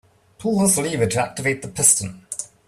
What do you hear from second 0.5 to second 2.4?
this lever to activate the piston.